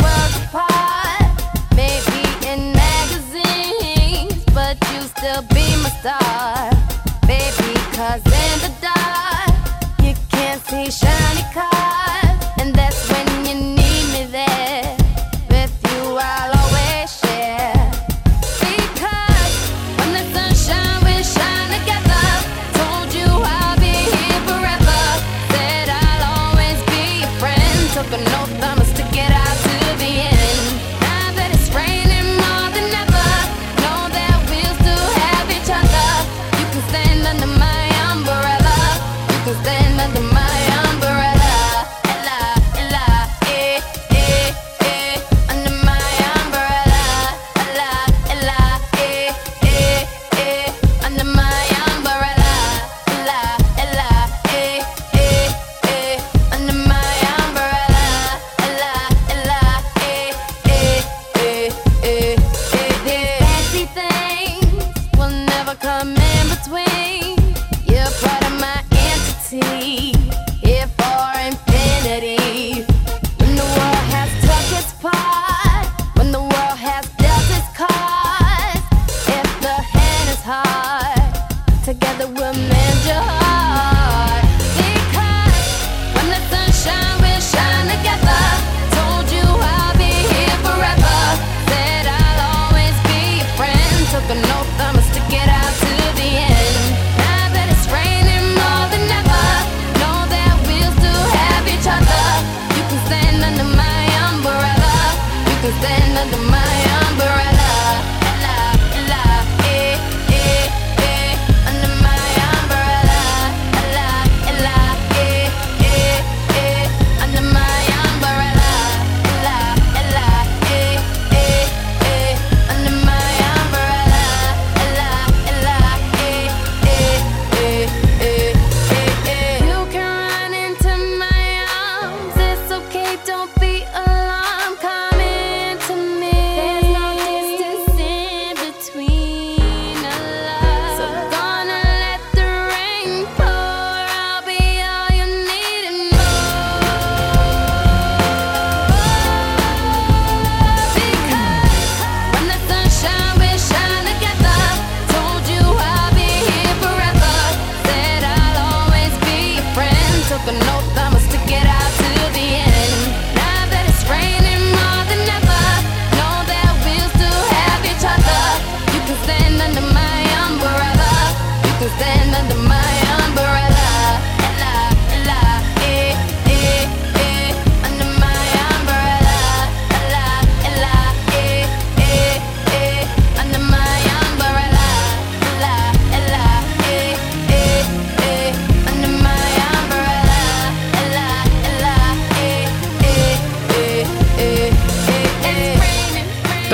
[10.90, 11.71] shiny car.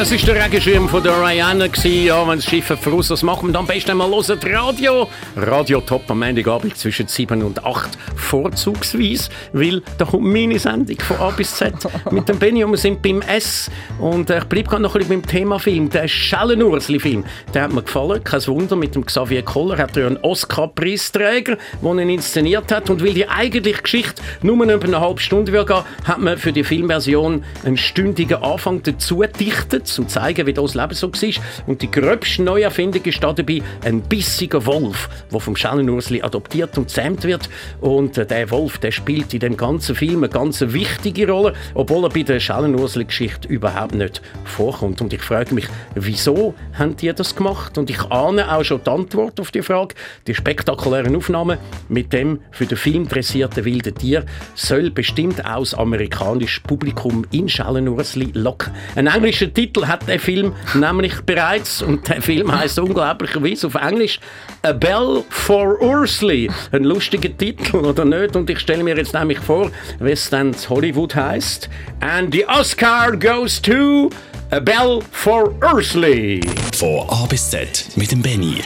[0.08, 1.66] Das ist der Regenschirm von der Rihanna.
[1.84, 4.40] Ja, wenn das Schiff verrußt, was machen wir dann am besten mal hören?
[4.42, 5.06] Radio.
[5.36, 11.18] Radio Top am Montagabend zwischen 7 und 8 vorzugsweise, weil da kommt meine Sendung von
[11.18, 11.74] A bis Z
[12.10, 15.00] mit dem Benny und wir sind beim S und äh, ich bleibe gerade noch ein
[15.00, 15.90] bisschen beim Thema Film.
[15.90, 18.24] Der Schellenursli-Film, der hat mir gefallen.
[18.24, 23.04] Kein Wunder, mit dem Xavier Koller hat er einen Oscar-Preisträger, der ihn inszeniert hat und
[23.04, 27.44] weil die eigentliche Geschichte nur über eine halbe Stunde gehen, hat man für die Filmversion
[27.62, 31.44] einen stündigen Anfang dazu gedichtet zu zeigen, wie das Leben so war.
[31.66, 36.88] Und die gröbste Neuerfindung ist da dabei ein bissiger Wolf, der vom Schellenursli adoptiert und
[36.88, 37.48] zähmt wird.
[37.80, 42.04] Und äh, der Wolf, der spielt in dem ganzen Film eine ganz wichtige Rolle, obwohl
[42.04, 45.00] er bei der Schellenursli-Geschichte überhaupt nicht vorkommt.
[45.00, 47.76] Und ich frage mich, wieso haben die das gemacht?
[47.76, 49.96] Und ich ahne auch schon die Antwort auf die Frage.
[50.28, 54.24] Die spektakulären Aufnahmen mit dem für den Film dressierten wilden Tier
[54.54, 58.72] soll bestimmt auch das amerikanische Publikum in Schellenursli locken.
[58.94, 64.20] Ein englischer Titel hat der Film nämlich bereits und der Film heißt unglaublicherweise auf Englisch
[64.62, 66.50] A Bell for Ursley.
[66.72, 68.36] Ein lustiger Titel oder nicht?
[68.36, 69.70] Und ich stelle mir jetzt nämlich vor,
[70.00, 71.68] wie es dann in Hollywood heißt.
[72.00, 74.10] And the Oscar goes to
[74.50, 76.40] A Bell for Ursley.
[76.76, 78.62] Von A bis Z mit dem Benny.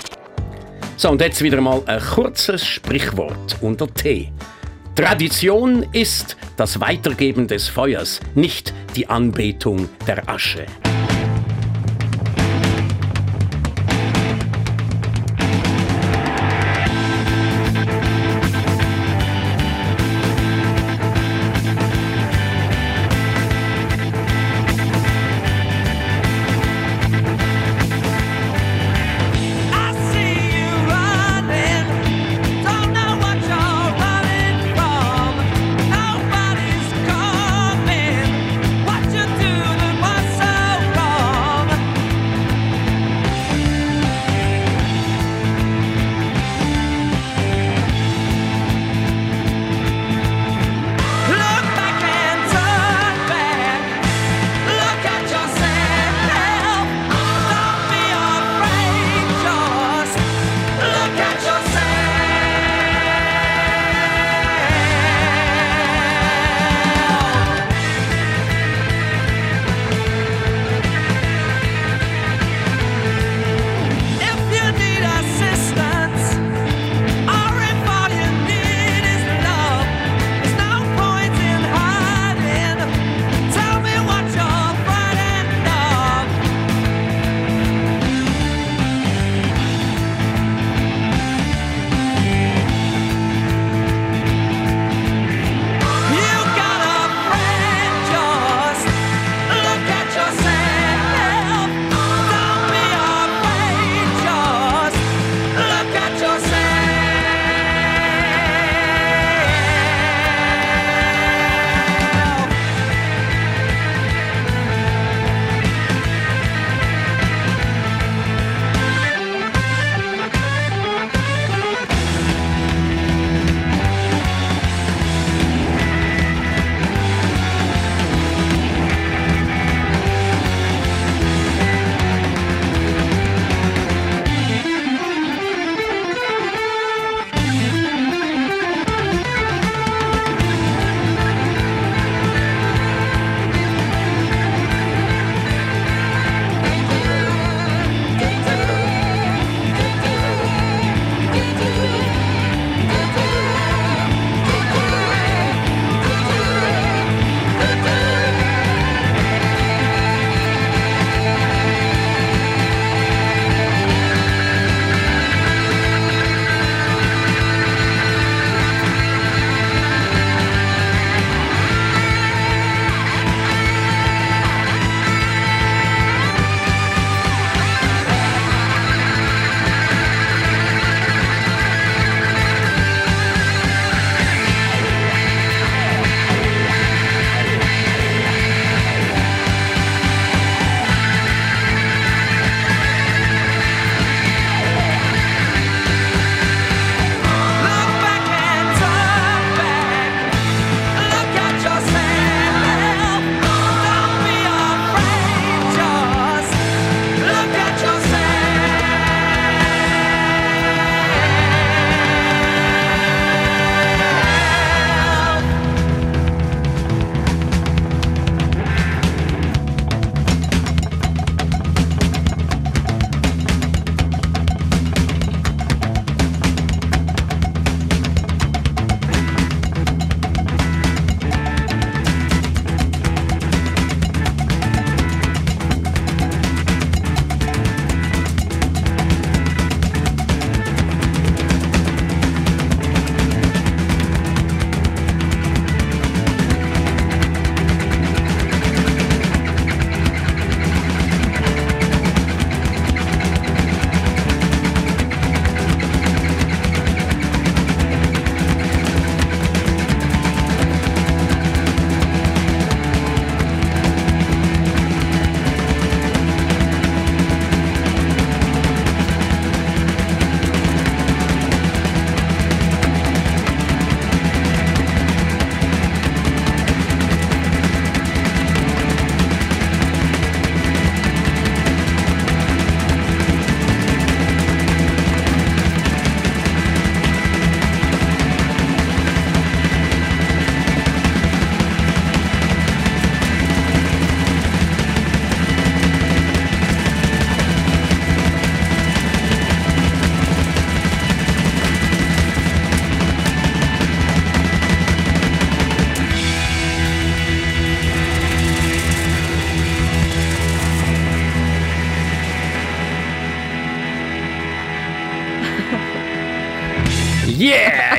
[0.96, 4.30] So, und jetzt wieder mal ein kurzes Sprichwort unter T.
[4.94, 10.66] Tradition ist das Weitergeben des Feuers, nicht die Anbetung der Asche.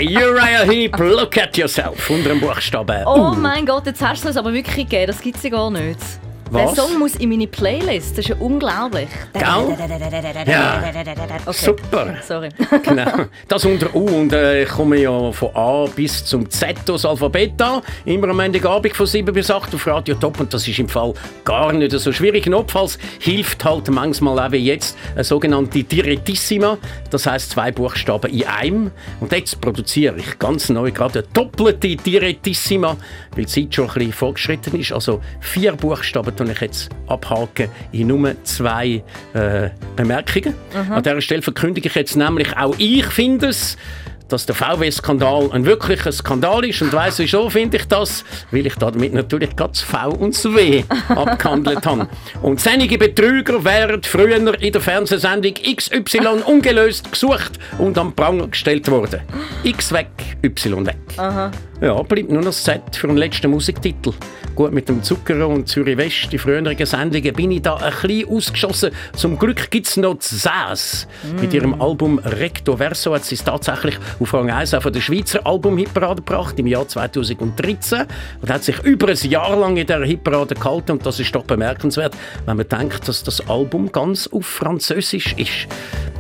[0.06, 2.10] Uriah Heep, look at yourself.
[2.10, 5.08] Unter dem Buchstaben Oh mein Gott, jetzt hast du es aber wirklich gegeben.
[5.08, 6.00] Das gibt es ja gar nicht.
[6.52, 6.74] Was?
[6.74, 8.12] Der Song muss in meine Playlist.
[8.12, 9.08] Das ist ja unglaublich.
[9.34, 9.44] Gell?
[10.46, 10.84] Ja.
[11.46, 11.54] Okay.
[11.54, 12.16] Super.
[12.26, 12.50] Sorry.
[12.84, 13.26] Genau.
[13.48, 17.60] Das unter U und äh, ich komme ja von A bis zum Z das Alphabet
[17.62, 17.82] an.
[18.06, 21.14] Immer am Montagabend von 7 bis 8 auf Radio Top und das ist im Fall
[21.46, 22.46] gar nicht so schwierig.
[22.48, 26.78] Notfalls hilft halt manchmal auch wie jetzt eine sogenannte Direttissima.
[27.10, 28.92] Das heißt zwei Buchstaben in einem.
[29.20, 32.98] Und jetzt produziere ich ganz neu gerade eine doppelte Direttissima,
[33.36, 34.92] weil die Zeit schon ein bisschen fortgeschritten ist.
[34.92, 40.54] Also vier Buchstaben tue ich jetzt abhaken in nur zwei äh, Bemerkungen.
[40.74, 40.92] Mhm.
[40.94, 43.78] An dieser Stelle verkündige ich jetzt nämlich, auch ich finde es,
[44.30, 46.82] dass der VW-Skandal ein wirklicher Skandal ist.
[46.82, 48.24] Und weiss wieso finde ich das?
[48.50, 52.08] Weil ich damit natürlich gerade das V und das W abgehandelt habe.
[52.42, 58.90] Und seine Betrüger wären früher in der Fernsehsendung XY ungelöst gesucht und am Pranger gestellt
[58.90, 59.22] worden.
[59.64, 60.10] X weg,
[60.44, 60.98] Y weg.
[61.18, 61.52] Aha.
[61.82, 64.14] Ja, bleibt nur noch das Z für den letzten Musiktitel.
[64.56, 68.30] Gut, mit dem Zuckerer und Zürich West, die früheren Sendungen, bin ich da ein bisschen
[68.30, 68.92] ausgeschossen.
[69.16, 71.08] Zum Glück gibt es noch Sass.
[71.24, 71.42] Mm.
[71.42, 75.02] Mit ihrem Album Recto Verso hat sie es tatsächlich auf Rang 1 auch von der
[75.02, 78.06] Schweizer Album-Hitparade gebracht im Jahr 2013
[78.42, 81.44] und hat sich über ein Jahr lang in dieser Hitparade gehalten und das ist doch
[81.44, 82.16] bemerkenswert,
[82.46, 85.68] wenn man denkt, dass das Album ganz auf Französisch ist.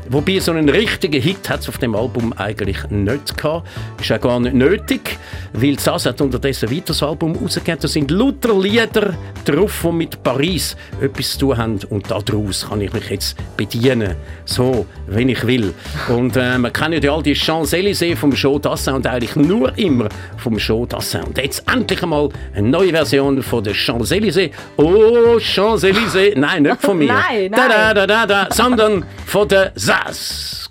[0.10, 3.68] Wobei so einen richtigen Hit hat es auf dem Album eigentlich nicht gehabt.
[4.02, 5.18] Ist auch gar nicht nötig,
[5.54, 7.80] weil Sass hat unterdessen ein weiteres Album rausgegeben.
[7.82, 9.14] Da sind lauter Lieder
[9.46, 11.80] drauf, die mit Paris etwas zu tun haben.
[11.90, 14.16] Und daraus kann ich mich jetzt bedienen.
[14.46, 15.74] So, wenn ich will.
[16.10, 20.10] Und äh, man kennt ja all die Champs-Élysées vom Show Dassin und eigentlich nur immer
[20.38, 21.24] vom Show Dassin.
[21.24, 24.52] Und jetzt endlich einmal eine neue Version von der Champs-Élysées.
[24.78, 26.38] Oh, Champs-Élysées.
[26.38, 27.08] Nein, nicht von mir.
[27.14, 27.52] Nein, nein.
[27.52, 30.68] Da, da, da, da, da, sondern von der Sass.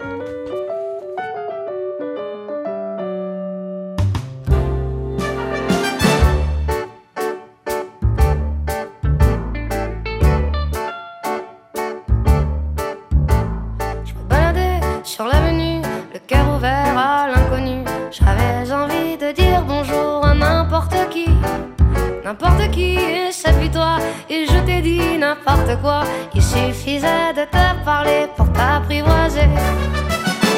[22.32, 23.98] N'importe qui, et c'est puis toi.
[24.30, 26.04] Et je t'ai dit n'importe quoi,
[26.34, 29.48] il suffisait de te parler pour t'apprivoiser.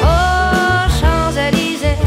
[0.01, 1.97] Oh, Champs-Élysées,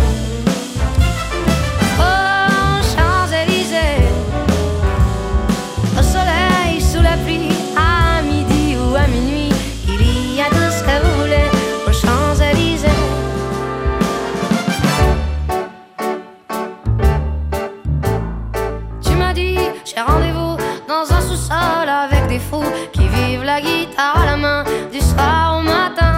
[23.99, 26.15] à la main du soir au matin.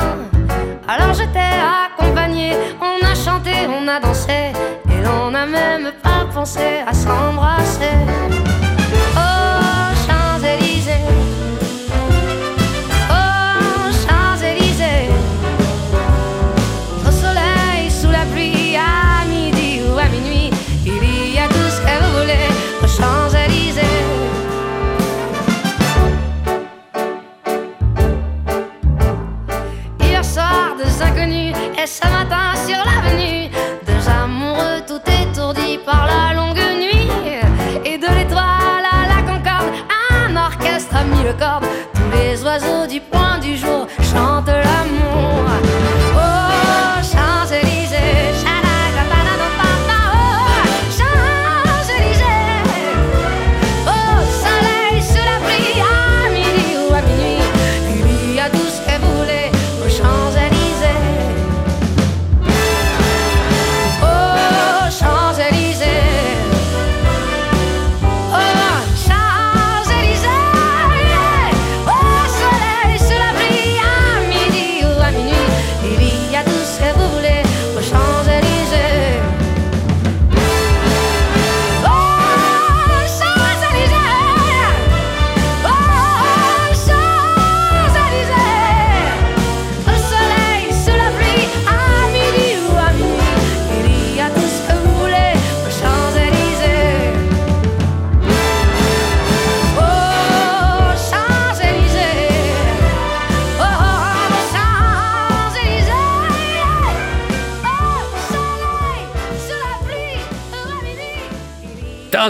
[0.86, 1.52] Alors je t'ai
[1.86, 4.52] accompagné, on a chanté, on a dansé,
[4.92, 7.59] et l'on n'a même pas pensé à s'embrasser.
[42.60, 43.29] caso de pão.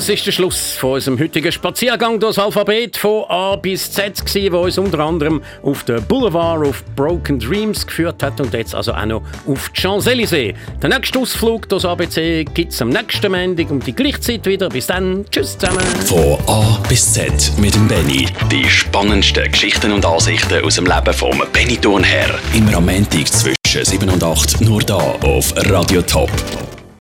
[0.00, 4.24] Das ist der Schluss von unserem heutigen Spaziergang durch das Alphabet von A bis Z,
[4.24, 8.74] gewesen, wo uns unter anderem auf den Boulevard of Broken Dreams geführt hat und jetzt
[8.74, 10.54] also auch noch auf die Champs-Élysées.
[10.82, 14.70] Den nächsten Ausflug durchs ABC gibt es am nächsten Montag um die gleiche Zeit wieder.
[14.70, 15.84] Bis dann, tschüss zusammen.
[16.06, 18.26] Von A bis Z mit dem Benny.
[18.50, 22.38] Die spannendsten Geschichten und Ansichten aus dem Leben vom Benny Thurnherr.
[22.74, 26.30] Am Montag zwischen 7 und 8 nur da auf Radio Top.